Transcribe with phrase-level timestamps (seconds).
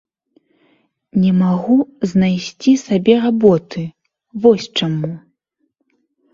[1.25, 1.77] Не магу
[2.13, 3.81] знайсці сабе работы,
[4.47, 5.15] вось чаму.